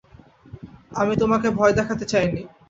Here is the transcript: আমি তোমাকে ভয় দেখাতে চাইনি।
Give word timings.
আমি 0.93 1.13
তোমাকে 1.15 1.47
ভয় 1.51 1.73
দেখাতে 1.79 2.05
চাইনি। 2.05 2.41